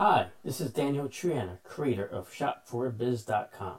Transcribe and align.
Hi, 0.00 0.28
this 0.42 0.62
is 0.62 0.72
Daniel 0.72 1.08
Triana, 1.08 1.58
creator 1.62 2.06
of 2.06 2.32
shopforbiz.com. 2.32 3.74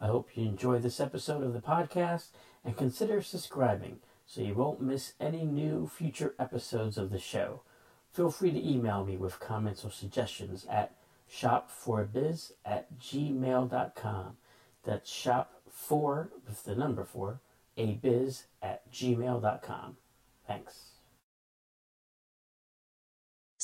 I 0.00 0.06
hope 0.08 0.30
you 0.34 0.44
enjoy 0.44 0.80
this 0.80 0.98
episode 0.98 1.44
of 1.44 1.52
the 1.52 1.60
podcast 1.60 2.30
and 2.64 2.76
consider 2.76 3.22
subscribing 3.22 4.00
so 4.26 4.40
you 4.40 4.54
won't 4.54 4.82
miss 4.82 5.12
any 5.20 5.44
new 5.44 5.86
future 5.86 6.34
episodes 6.36 6.98
of 6.98 7.10
the 7.10 7.18
show. 7.20 7.62
Feel 8.10 8.32
free 8.32 8.50
to 8.50 8.68
email 8.68 9.04
me 9.04 9.16
with 9.16 9.38
comments 9.38 9.84
or 9.84 9.92
suggestions 9.92 10.66
at 10.68 10.96
shopforbiz 11.32 12.50
at 12.64 12.98
gmail.com. 12.98 14.36
That's 14.82 15.08
shop 15.08 15.62
for 15.70 16.30
with 16.44 16.64
the 16.64 16.74
number 16.74 17.04
four, 17.04 17.40
a 17.76 17.92
biz 17.92 18.46
at 18.60 18.90
gmail.com. 18.90 19.96
Thanks. 20.44 20.91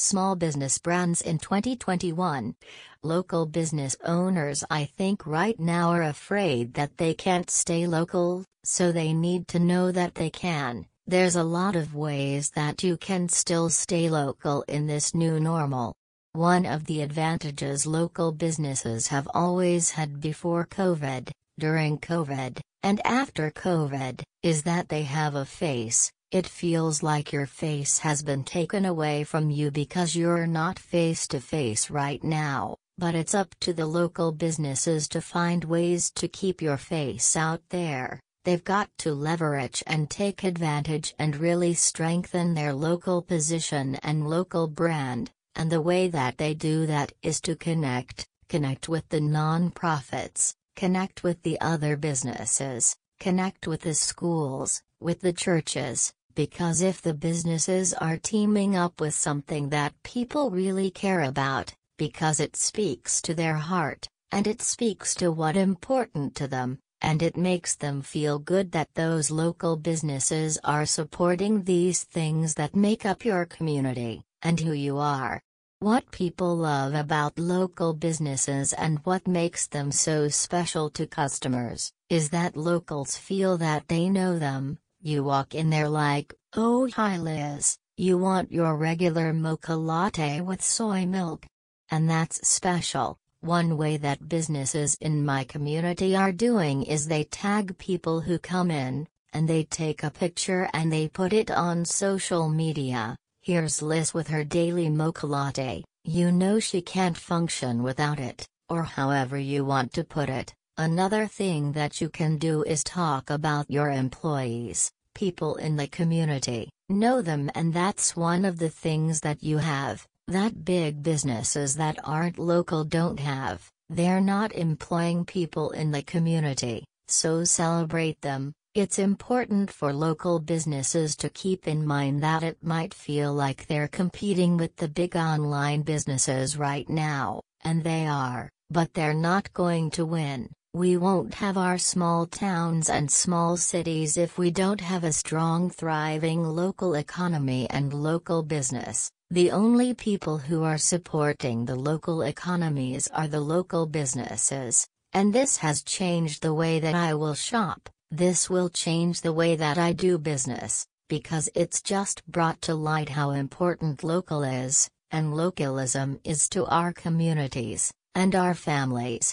Small 0.01 0.37
business 0.37 0.79
brands 0.79 1.21
in 1.21 1.41
2021. 1.41 2.55
Local 3.03 3.47
business 3.47 3.97
owners, 4.05 4.62
I 4.70 4.84
think, 4.84 5.27
right 5.27 5.59
now 5.59 5.91
are 5.91 6.05
afraid 6.05 6.75
that 6.75 6.98
they 6.98 7.15
can't 7.15 7.51
stay 7.51 7.84
local, 7.84 8.45
so 8.62 8.92
they 8.92 9.12
need 9.12 9.48
to 9.48 9.59
know 9.59 9.91
that 9.91 10.15
they 10.15 10.30
can. 10.30 10.87
There's 11.09 11.34
a 11.34 11.42
lot 11.42 11.75
of 11.75 11.97
ways 11.97 12.51
that 12.51 12.84
you 12.84 12.97
can 12.97 13.29
still 13.29 13.70
stay 13.70 14.09
local 14.09 14.62
in 14.69 14.87
this 14.87 15.16
new 15.16 15.41
normal. 15.41 15.97
One 16.33 16.65
of 16.65 16.84
the 16.84 17.03
advantages 17.03 17.84
local 17.84 18.30
businesses 18.30 19.09
have 19.09 19.27
always 19.34 19.91
had 19.91 20.20
before 20.20 20.65
COVID, 20.65 21.33
during 21.59 21.98
COVID, 21.98 22.61
and 22.84 23.05
after 23.05 23.51
COVID, 23.51 24.23
is 24.45 24.62
that 24.62 24.91
they 24.91 25.03
have 25.03 25.34
a 25.34 25.45
face. 25.45 26.12
It 26.30 26.46
feels 26.46 27.02
like 27.02 27.32
your 27.32 27.46
face 27.46 28.00
has 28.00 28.23
been 28.23 28.45
taken 28.45 28.84
away 28.84 29.24
from 29.24 29.48
you 29.48 29.70
because 29.70 30.14
you're 30.14 30.46
not 30.46 30.78
face 30.78 31.27
to 31.28 31.41
face 31.41 31.88
right 31.88 32.23
now, 32.23 32.77
but 32.98 33.14
it's 33.14 33.34
up 33.34 33.55
to 33.60 33.73
the 33.73 33.86
local 33.86 34.30
businesses 34.33 35.09
to 35.09 35.22
find 35.22 35.64
ways 35.64 36.11
to 36.16 36.28
keep 36.28 36.61
your 36.61 36.77
face 36.77 37.34
out 37.34 37.62
there. 37.70 38.20
They've 38.44 38.62
got 38.62 38.91
to 38.98 39.14
leverage 39.14 39.83
and 39.86 40.11
take 40.11 40.44
advantage 40.44 41.14
and 41.19 41.34
really 41.34 41.72
strengthen 41.72 42.53
their 42.53 42.75
local 42.75 43.22
position 43.22 43.94
and 44.03 44.28
local 44.28 44.69
brand, 44.69 45.31
and 45.55 45.72
the 45.72 45.81
way 45.81 46.08
that 46.08 46.36
they 46.36 46.53
do 46.53 46.84
that 46.84 47.10
is 47.22 47.41
to 47.41 47.56
connect, 47.56 48.27
connect 48.50 48.86
with 48.86 49.08
the 49.08 49.22
non-profits, 49.22 50.55
connect 50.77 51.22
with 51.22 51.42
the 51.42 51.58
other 51.62 51.97
businesses, 51.97 52.94
connect 53.19 53.66
with 53.66 53.81
the 53.81 53.94
schools, 53.94 54.83
with 55.00 55.20
the 55.20 55.33
churches, 55.33 56.12
because 56.39 56.83
if 56.83 57.03
the 57.03 57.14
businesses 57.14 57.92
are 57.94 58.17
teaming 58.17 58.77
up 58.77 59.00
with 59.00 59.12
something 59.12 59.70
that 59.70 59.92
people 60.05 60.53
really 60.53 60.89
care 60.89 61.22
about, 61.22 61.75
because 61.97 62.39
it 62.39 62.55
speaks 62.55 63.20
to 63.20 63.34
their 63.34 63.56
heart, 63.56 64.06
and 64.31 64.47
it 64.47 64.62
speaks 64.62 65.16
to 65.16 65.33
what 65.33 65.56
important 65.56 66.36
to 66.36 66.47
them, 66.47 66.78
and 67.00 67.25
it 67.25 67.36
makes 67.36 67.75
them 67.75 68.00
feel 68.00 68.39
good 68.39 68.70
that 68.70 68.94
those 68.94 69.33
local 69.33 69.75
businesses 69.75 70.56
are 70.62 70.86
supporting 70.86 71.64
these 71.64 72.05
things 72.05 72.55
that 72.55 72.77
make 72.77 73.05
up 73.05 73.25
your 73.25 73.44
community, 73.44 74.22
and 74.42 74.61
who 74.61 74.72
you 74.72 74.97
are. 74.97 75.41
What 75.81 76.09
people 76.12 76.56
love 76.56 76.94
about 76.94 77.36
local 77.36 77.94
businesses 77.94 78.72
and 78.72 79.00
what 79.03 79.27
makes 79.27 79.66
them 79.66 79.91
so 79.91 80.28
special 80.28 80.89
to 80.91 81.05
customers, 81.05 81.91
is 82.09 82.31
that 82.31 82.56
locals 82.56 83.16
feel 83.16 83.59
that 83.59 83.89
they 83.89 84.09
know 84.09 84.39
them, 84.39 84.78
you 85.09 85.25
walk 85.25 85.55
in 85.55 85.70
there 85.70 85.89
like, 85.89 86.34
oh 86.55 86.87
hi 86.91 87.17
Liz, 87.17 87.78
you 87.97 88.19
want 88.19 88.53
your 88.53 88.77
regular 88.77 89.33
mocha 89.33 89.75
latte 89.75 90.42
with 90.42 90.62
soy 90.62 91.06
milk. 91.06 91.47
And 91.91 92.11
that's 92.11 92.47
special. 92.47 93.17
One 93.41 93.78
way 93.78 93.97
that 93.97 94.28
businesses 94.28 94.97
in 95.00 95.25
my 95.25 95.45
community 95.45 96.15
are 96.15 96.33
doing 96.33 96.83
is 96.83 97.09
they 97.09 97.25
tag 97.25 97.78
people 97.78 98.20
who 98.20 98.39
come 98.39 98.70
in, 98.70 99.09
and 99.33 99.48
they 99.48 99.65
take 99.65 100.03
a 100.03 100.10
picture 100.10 100.69
and 100.75 100.93
they 100.93 101.09
put 101.09 101.32
it 101.32 101.50
on 101.50 101.84
social 101.87 102.49
media. 102.50 103.16
Here's 103.41 103.81
Liz 103.81 104.12
with 104.12 104.28
her 104.28 104.44
daily 104.44 104.91
mocha 104.91 105.27
latte, 105.27 105.84
you 106.05 106.31
know 106.31 106.61
she 106.61 106.82
can't 106.82 107.16
function 107.16 107.82
without 107.82 108.21
it, 108.21 108.47
or 108.69 108.82
however 108.82 109.38
you 109.38 109.65
want 109.65 109.94
to 109.94 110.05
put 110.05 110.28
it. 110.28 110.53
Another 110.77 111.27
thing 111.27 111.72
that 111.72 112.00
you 112.00 112.09
can 112.09 112.38
do 112.38 112.62
is 112.62 112.84
talk 112.84 113.31
about 113.31 113.71
your 113.71 113.91
employees, 113.91 114.93
people 115.19 115.56
in 115.56 115.75
the 115.75 115.89
community, 115.89 116.71
know 116.89 117.21
them, 117.21 117.51
and 117.56 117.75
that's 117.75 118.15
one 118.15 118.45
of 118.45 118.56
the 118.56 118.69
things 118.69 119.21
that 119.21 119.43
you 119.43 119.59
have, 119.59 120.06
that 120.29 120.65
big 120.65 121.03
businesses 121.03 121.75
that 121.75 121.99
aren't 122.05 122.39
local 122.39 122.84
don't 122.84 123.19
have. 123.19 123.69
They're 123.91 124.21
not 124.21 124.53
employing 124.53 125.25
people 125.25 125.71
in 125.71 125.91
the 125.91 126.03
community, 126.03 126.84
so 127.09 127.43
celebrate 127.43 128.21
them. 128.21 128.53
It's 128.77 129.01
important 129.01 129.73
for 129.73 129.93
local 129.93 130.39
businesses 130.39 131.17
to 131.17 131.29
keep 131.31 131.67
in 131.67 131.85
mind 131.85 132.23
that 132.23 132.45
it 132.45 132.59
might 132.62 132.95
feel 132.95 133.35
like 133.35 133.67
they're 133.67 133.89
competing 133.89 134.56
with 134.56 134.77
the 134.77 134.87
big 134.87 135.17
online 135.17 135.83
businesses 135.83 136.56
right 136.56 136.89
now, 136.89 137.41
and 137.65 137.83
they 137.83 138.06
are, 138.06 138.49
but 138.71 138.95
they're 138.95 139.15
not 139.31 139.53
going 139.53 139.91
to 139.91 140.06
win. 140.06 140.49
We 140.75 140.99
won't 140.99 141.33
have 141.34 141.56
our 141.56 141.79
small 141.79 142.27
towns 142.27 142.91
and 142.91 143.11
small 143.11 143.56
cities 143.56 144.19
if 144.19 144.37
we 144.37 144.51
don't 144.51 144.83
have 144.83 145.03
a 145.03 145.12
strong, 145.12 145.71
thriving 145.71 146.45
local 146.45 146.95
economy 146.95 147.67
and 147.71 147.95
local 147.95 148.43
business. 148.43 149.11
The 149.31 149.51
only 149.51 149.95
people 149.95 150.37
who 150.37 150.65
are 150.65 150.77
supporting 150.77 151.65
the 151.65 151.75
local 151.75 152.21
economies 152.21 153.09
are 153.15 153.29
the 153.29 153.41
local 153.41 153.87
businesses, 153.87 154.87
and 155.15 155.33
this 155.33 155.56
has 155.56 155.83
changed 155.83 156.43
the 156.43 156.53
way 156.53 156.81
that 156.81 156.95
I 156.95 157.15
will 157.15 157.35
shop. 157.35 157.89
This 158.11 158.50
will 158.50 158.69
change 158.69 159.23
the 159.23 159.33
way 159.33 159.56
that 159.56 159.79
I 159.79 159.95
do 159.95 160.19
business, 160.19 160.87
because 161.09 161.49
it's 161.55 161.81
just 161.81 162.27
brought 162.27 162.61
to 162.62 162.75
light 162.75 163.09
how 163.09 163.31
important 163.31 164.05
local 164.05 164.43
is, 164.43 164.87
and 165.11 165.35
localism 165.35 166.21
is 166.25 166.47
to 166.50 166.67
our 166.67 166.93
communities, 166.93 167.91
and 168.15 168.35
our 168.35 168.55
families 168.55 169.27